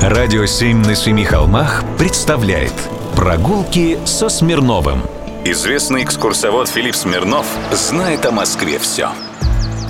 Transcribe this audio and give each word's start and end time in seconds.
Радио 0.00 0.46
«Семь 0.46 0.78
на 0.78 0.94
семи 0.94 1.24
холмах» 1.24 1.82
представляет 1.98 2.72
Прогулки 3.16 3.98
со 4.04 4.28
Смирновым 4.28 5.02
Известный 5.44 6.04
экскурсовод 6.04 6.68
Филипп 6.68 6.94
Смирнов 6.94 7.44
знает 7.72 8.24
о 8.24 8.30
Москве 8.30 8.78
все 8.78 9.10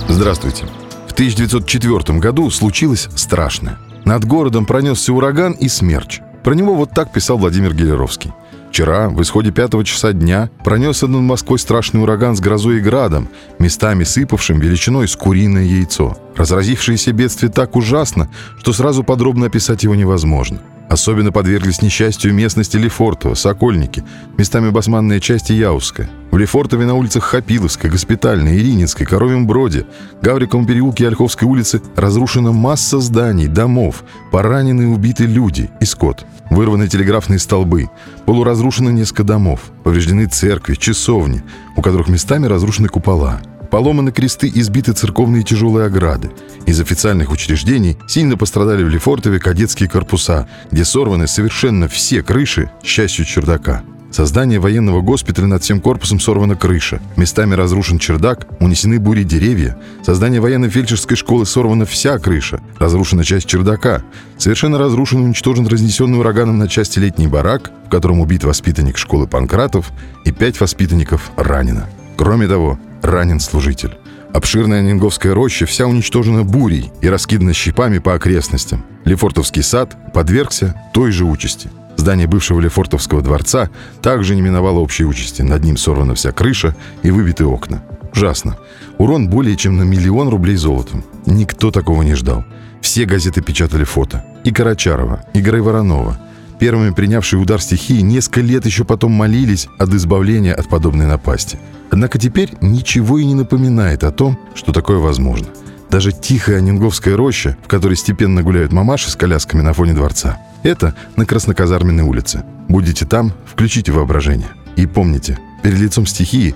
Здравствуйте. 0.07 0.65
В 1.07 1.11
1904 1.11 2.17
году 2.17 2.49
случилось 2.49 3.07
страшное. 3.15 3.77
Над 4.03 4.25
городом 4.25 4.65
пронесся 4.65 5.13
ураган 5.13 5.51
и 5.53 5.67
смерч. 5.67 6.21
Про 6.43 6.55
него 6.55 6.73
вот 6.73 6.89
так 6.89 7.11
писал 7.11 7.37
Владимир 7.37 7.75
Гелеровский. 7.75 8.33
Вчера, 8.79 9.09
в 9.09 9.21
исходе 9.21 9.51
пятого 9.51 9.83
часа 9.83 10.13
дня, 10.13 10.49
пронесся 10.63 11.05
над 11.05 11.19
Москвой 11.19 11.59
страшный 11.59 12.01
ураган 12.01 12.37
с 12.37 12.39
грозой 12.39 12.77
и 12.77 12.79
градом, 12.79 13.27
местами 13.59 14.05
сыпавшим 14.05 14.57
величиной 14.61 15.09
с 15.09 15.17
куриное 15.17 15.65
яйцо. 15.65 16.17
Разразившееся 16.37 17.11
бедствие 17.11 17.51
так 17.51 17.75
ужасно, 17.75 18.29
что 18.57 18.71
сразу 18.71 19.03
подробно 19.03 19.47
описать 19.47 19.83
его 19.83 19.95
невозможно. 19.95 20.61
Особенно 20.89 21.31
подверглись 21.31 21.83
несчастью 21.83 22.33
местности 22.33 22.75
Лефортово, 22.75 23.35
Сокольники, 23.35 24.03
местами 24.39 24.71
басманная 24.71 25.19
часть 25.19 25.51
Яузская. 25.51 26.09
В 26.31 26.37
Лефортове 26.37 26.87
на 26.87 26.95
улицах 26.95 27.25
Хапиловской, 27.25 27.91
Госпитальной, 27.91 28.57
Ирининской, 28.57 29.05
Коровьем 29.05 29.45
Броде, 29.45 29.85
Гавриковом 30.23 30.65
переулке 30.65 31.03
и 31.03 31.07
Ольховской 31.07 31.47
улице 31.47 31.79
разрушена 31.95 32.51
масса 32.51 32.99
зданий, 32.99 33.45
домов, 33.45 34.03
поранены 34.31 34.81
и 34.81 34.85
убиты 34.85 35.25
люди 35.25 35.69
и 35.79 35.85
скот. 35.85 36.25
Вырваны 36.49 36.87
телеграфные 36.87 37.37
столбы, 37.37 37.89
полуразрушены 38.25 38.89
несколько 38.89 39.23
домов, 39.23 39.71
повреждены 39.83 40.25
церкви, 40.25 40.73
часовни, 40.73 41.43
у 41.75 41.83
которых 41.83 42.07
местами 42.07 42.47
разрушены 42.47 42.87
купола. 42.87 43.41
Поломаны 43.71 44.11
кресты 44.11 44.47
и 44.47 44.61
сбиты 44.61 44.93
церковные 44.93 45.43
тяжелые 45.43 45.85
ограды. 45.85 46.31
Из 46.65 46.79
официальных 46.79 47.31
учреждений 47.31 47.97
сильно 48.07 48.35
пострадали 48.35 48.83
в 48.83 48.89
Лефортове 48.89 49.39
кадетские 49.39 49.87
корпуса, 49.87 50.47
где 50.71 50.83
сорваны 50.83 51.27
совершенно 51.27 51.87
все 51.87 52.23
крыши, 52.23 52.71
счастью 52.83 53.25
чердака. 53.25 53.83
Создание 54.11 54.59
военного 54.59 55.01
госпиталя 55.01 55.45
над 55.45 55.61
всем 55.61 55.79
корпусом 55.79 56.19
сорвана 56.19 56.55
крыша. 56.55 56.99
Местами 57.15 57.53
разрушен 57.53 57.99
чердак, 57.99 58.47
унесены 58.59 58.99
бури 58.99 59.23
деревья. 59.23 59.77
Создание 60.03 60.41
военно-фельдшерской 60.41 61.15
школы 61.15 61.45
сорвана 61.45 61.85
вся 61.85 62.17
крыша. 62.17 62.59
Разрушена 62.79 63.23
часть 63.23 63.45
чердака. 63.45 64.01
Совершенно 64.39 64.79
разрушен 64.79 65.19
и 65.19 65.25
уничтожен 65.25 65.67
разнесенный 65.67 66.17
ураганом 66.17 66.57
на 66.57 66.67
части 66.67 66.97
летний 66.97 67.27
барак, 67.27 67.71
в 67.85 67.89
котором 67.89 68.19
убит 68.19 68.43
воспитанник 68.43 68.97
школы 68.97 69.27
Панкратов 69.27 69.91
и 70.25 70.31
пять 70.31 70.59
воспитанников 70.59 71.29
ранено. 71.37 71.87
Кроме 72.17 72.47
того, 72.47 72.79
ранен 73.01 73.39
служитель. 73.39 73.97
Обширная 74.33 74.81
Нинговская 74.81 75.33
роща 75.33 75.65
вся 75.65 75.87
уничтожена 75.87 76.43
бурей 76.43 76.91
и 77.01 77.09
раскидана 77.09 77.53
щипами 77.53 77.97
по 77.97 78.13
окрестностям. 78.13 78.85
Лефортовский 79.05 79.63
сад 79.63 79.95
подвергся 80.13 80.75
той 80.93 81.11
же 81.11 81.25
участи. 81.25 81.69
Здание 81.97 82.27
бывшего 82.27 82.59
Лефортовского 82.59 83.21
дворца 83.21 83.69
также 84.01 84.35
не 84.35 84.41
миновало 84.41 84.79
общей 84.79 85.03
участи. 85.03 85.41
Над 85.41 85.63
ним 85.63 85.77
сорвана 85.77 86.15
вся 86.15 86.31
крыша 86.31 86.75
и 87.03 87.11
выбиты 87.11 87.45
окна. 87.45 87.83
Ужасно. 88.13 88.57
Урон 88.97 89.29
более 89.29 89.57
чем 89.57 89.77
на 89.77 89.83
миллион 89.83 90.29
рублей 90.29 90.55
золотом. 90.55 91.03
Никто 91.25 91.71
такого 91.71 92.03
не 92.03 92.15
ждал. 92.15 92.45
Все 92.81 93.05
газеты 93.05 93.41
печатали 93.41 93.83
фото. 93.83 94.23
И 94.43 94.51
Карачарова, 94.51 95.25
и 95.33 95.41
Горы 95.41 95.61
Воронова. 95.61 96.17
Первыми 96.59 96.91
принявшие 96.91 97.39
удар 97.39 97.61
стихии 97.61 98.01
несколько 98.01 98.41
лет 98.41 98.65
еще 98.65 98.83
потом 98.83 99.11
молились 99.11 99.67
от 99.77 99.93
избавления 99.93 100.53
от 100.53 100.69
подобной 100.69 101.05
напасти. 101.05 101.57
Однако 101.91 102.19
теперь 102.19 102.53
ничего 102.61 103.17
и 103.17 103.25
не 103.25 103.35
напоминает 103.35 104.03
о 104.03 104.11
том, 104.11 104.37
что 104.53 104.71
такое 104.71 104.97
возможно. 104.97 105.47
Даже 105.89 106.11
тихая 106.11 106.61
Нинговская 106.61 107.17
роща, 107.17 107.57
в 107.63 107.67
которой 107.67 107.95
степенно 107.95 108.43
гуляют 108.43 108.71
мамаши 108.71 109.09
с 109.09 109.15
колясками 109.15 109.61
на 109.61 109.73
фоне 109.73 109.93
дворца. 109.93 110.37
Это 110.61 110.93
на 111.15 111.25
Красноказарменной 111.25 112.03
улице. 112.03 112.43
Будете 112.67 113.05
там, 113.05 113.33
включите 113.45 113.91
воображение. 113.91 114.49
И 114.75 114.85
помните, 114.85 115.39
перед 115.63 115.79
лицом 115.79 116.05
стихии 116.05 116.55